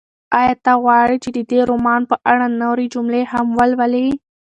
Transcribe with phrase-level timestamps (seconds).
[0.39, 4.07] ایا ته غواړې چې د دې رومان په اړه نورې جملې هم ولولې؟